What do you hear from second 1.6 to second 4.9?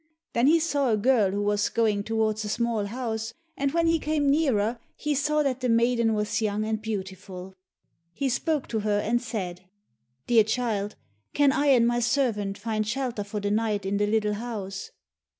going towards a small house, and when he came nearer,